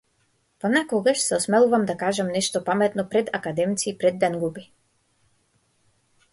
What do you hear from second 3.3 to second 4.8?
академици и пред денгуби.